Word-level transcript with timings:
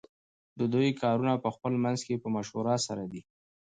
ددوی 0.59 0.89
کارونه 1.01 1.33
پخپل 1.45 1.73
منځ 1.83 1.99
کی 2.07 2.15
په 2.23 2.27
مشوره 2.35 2.75
سره 2.85 3.03
دی. 3.11 3.21